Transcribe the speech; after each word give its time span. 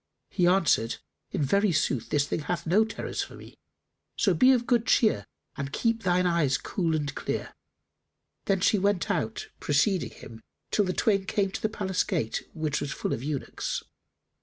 He 0.31 0.47
answered, 0.47 0.95
"In 1.29 1.43
very 1.43 1.71
sooth 1.71 2.09
this 2.09 2.25
thing 2.25 2.39
hath 2.39 2.65
no 2.65 2.83
terrors 2.83 3.21
for 3.21 3.35
me, 3.35 3.53
so 4.17 4.33
be 4.33 4.51
of 4.51 4.65
good 4.65 4.87
cheer 4.87 5.27
and 5.55 5.71
keep 5.71 6.01
thine 6.01 6.25
eyes 6.25 6.57
cool 6.57 6.95
and 6.95 7.13
clear." 7.13 7.53
Then 8.45 8.61
she 8.61 8.79
went 8.79 9.11
out 9.11 9.49
preceding 9.59 10.09
him 10.09 10.41
till 10.71 10.85
the 10.85 10.93
twain 10.93 11.25
came 11.27 11.51
to 11.51 11.61
the 11.61 11.69
palace 11.69 12.03
gate, 12.03 12.49
which 12.55 12.81
was 12.81 12.91
full 12.91 13.13
of 13.13 13.21
eunuchs. 13.21 13.83